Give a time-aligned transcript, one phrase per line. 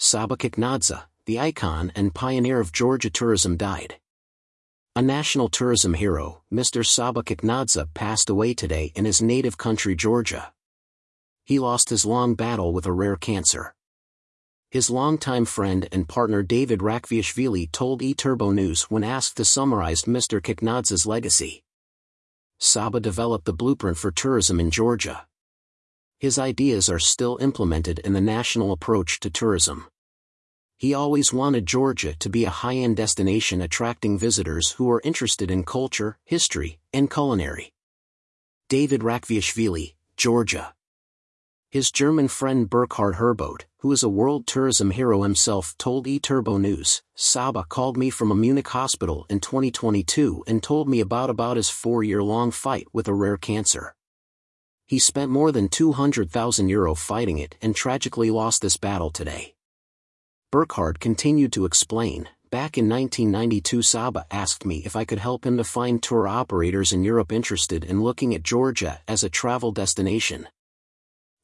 [0.00, 3.96] Saba Kiknadze, the icon and pioneer of Georgia tourism died.
[4.94, 6.86] A national tourism hero, Mr.
[6.86, 10.52] Saba Kiknadze passed away today in his native country Georgia.
[11.44, 13.74] He lost his long battle with a rare cancer.
[14.70, 20.40] His longtime friend and partner David Rakviashvili told eTurbo News when asked to summarize Mr.
[20.40, 21.64] Kiknadze's legacy.
[22.60, 25.27] Saba developed the blueprint for tourism in Georgia.
[26.18, 29.86] His ideas are still implemented in the national approach to tourism.
[30.76, 35.62] He always wanted Georgia to be a high-end destination attracting visitors who are interested in
[35.62, 37.72] culture, history, and culinary.
[38.68, 40.74] David Rakviashvili, Georgia.
[41.70, 47.00] His German friend Burkhard Herbold, who is a world tourism hero himself told eTurbo News,
[47.14, 51.70] Saba called me from a Munich hospital in 2022 and told me about about his
[51.70, 53.94] four-year-long fight with a rare cancer.
[54.88, 59.54] He spent more than 200,000 euro fighting it and tragically lost this battle today.
[60.50, 65.58] Burkhard continued to explain, back in 1992 Saba asked me if I could help him
[65.58, 70.48] to find tour operators in Europe interested in looking at Georgia as a travel destination.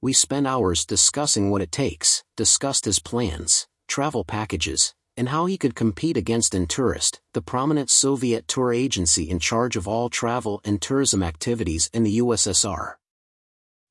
[0.00, 5.58] We spent hours discussing what it takes, discussed his plans, travel packages, and how he
[5.58, 10.80] could compete against Intourist, the prominent Soviet tour agency in charge of all travel and
[10.80, 12.94] tourism activities in the USSR.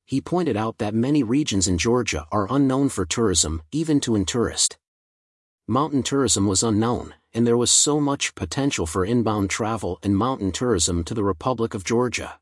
[0.06, 4.76] He pointed out that many regions in Georgia are unknown for tourism, even to Intourist.
[5.66, 10.52] Mountain tourism was unknown, and there was so much potential for inbound travel and mountain
[10.52, 12.38] tourism to the Republic of Georgia.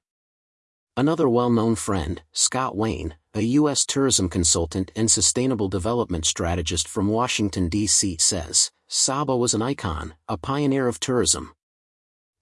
[0.96, 3.86] Another well-known friend, Scott Wayne, a U.S.
[3.86, 10.36] tourism consultant and sustainable development strategist from Washington, D.C., says, Saba was an icon, a
[10.36, 11.54] pioneer of tourism.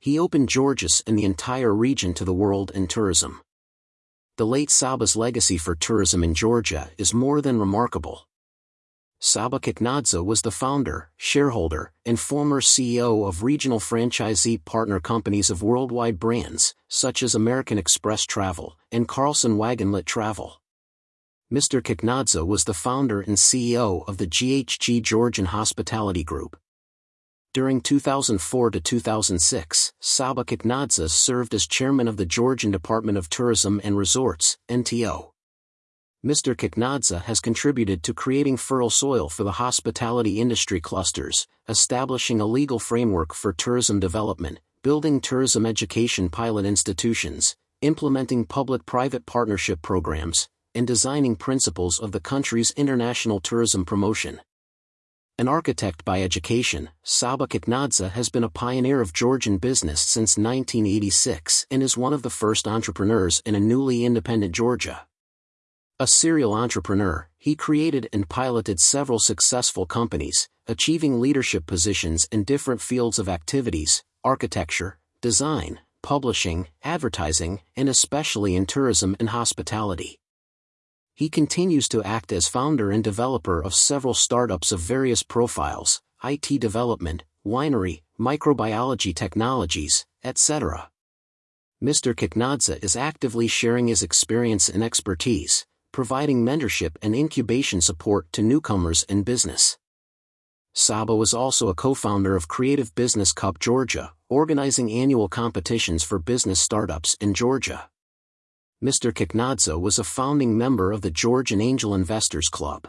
[0.00, 3.42] He opened Georgia's and the entire region to the world in tourism.
[4.40, 8.26] The late Saba's legacy for tourism in Georgia is more than remarkable.
[9.18, 15.62] Saba Kiknadze was the founder, shareholder, and former CEO of regional franchisee partner companies of
[15.62, 20.62] worldwide brands, such as American Express Travel and Carlson Wagonlit Travel.
[21.52, 21.82] Mr.
[21.82, 26.56] Kiknadze was the founder and CEO of the GHG Georgian Hospitality Group.
[27.52, 30.44] During 2004 to 2006, Saba
[31.08, 35.30] served as chairman of the Georgian Department of Tourism and Resorts, NTO.
[36.24, 36.54] Mr.
[36.54, 42.78] Kiknadze has contributed to creating fertile soil for the hospitality industry clusters, establishing a legal
[42.78, 51.34] framework for tourism development, building tourism education pilot institutions, implementing public-private partnership programs, and designing
[51.34, 54.40] principles of the country's international tourism promotion.
[55.40, 61.64] An architect by education, Saba Kiknadze has been a pioneer of Georgian business since 1986
[61.70, 65.06] and is one of the first entrepreneurs in a newly independent Georgia.
[65.98, 72.82] A serial entrepreneur, he created and piloted several successful companies, achieving leadership positions in different
[72.82, 80.20] fields of activities, architecture, design, publishing, advertising, and especially in tourism and hospitality.
[81.20, 86.58] He continues to act as founder and developer of several startups of various profiles, IT
[86.58, 90.88] development, winery, microbiology technologies, etc.
[91.84, 92.14] Mr.
[92.14, 99.02] Kiknadze is actively sharing his experience and expertise, providing mentorship and incubation support to newcomers
[99.02, 99.76] in business.
[100.72, 106.60] Saba is also a co-founder of Creative Business Cup Georgia, organizing annual competitions for business
[106.60, 107.90] startups in Georgia.
[108.82, 109.12] Mr.
[109.12, 112.88] Kiknadze was a founding member of the Georgian Angel Investors Club.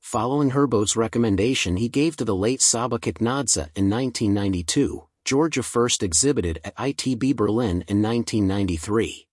[0.00, 6.58] Following Herbold's recommendation he gave to the late Saba Kiknadze in 1992, Georgia first exhibited
[6.64, 9.28] at ITB Berlin in 1993.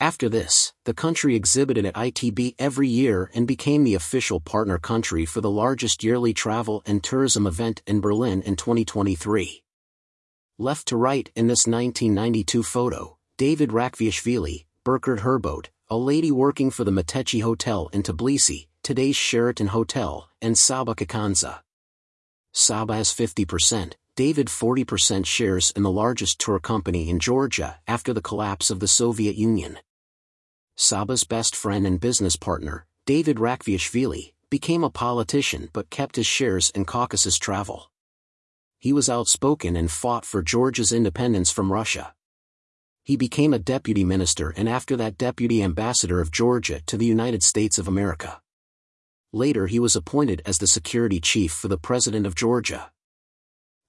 [0.00, 5.26] After this, the country exhibited at ITB every year and became the official partner country
[5.26, 9.62] for the largest yearly travel and tourism event in Berlin in 2023.
[10.56, 16.82] Left to right in this 1992 photo, David Rakviashvili, Burkhard Herbold, a lady working for
[16.82, 21.60] the Metechi Hotel in Tbilisi, today's Sheraton Hotel, and Saba Kiknadze.
[22.50, 28.20] Saba has 50%, David 40% shares in the largest tour company in Georgia after the
[28.20, 29.78] collapse of the Soviet Union.
[30.74, 36.70] Saba's best friend and business partner, David Rakviashvili, became a politician but kept his shares
[36.70, 37.92] in Caucasus Travel.
[38.80, 42.12] He was outspoken and fought for Georgia's independence from Russia.
[43.02, 47.42] He became a deputy minister and after that deputy ambassador of Georgia to the United
[47.42, 48.40] States of America.
[49.32, 52.90] Later he was appointed as the security chief for the President of Georgia.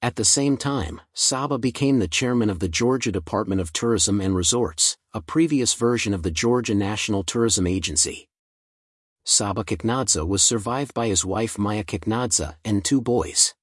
[0.04, 4.36] At the same time, Saba became the chairman of the Georgia Department of Tourism and
[4.36, 8.28] Resorts, a previous version of the Georgia National Tourism Agency.
[9.24, 13.54] Saba Kiknadze was survived by his wife Maya Kiknadze and two boys.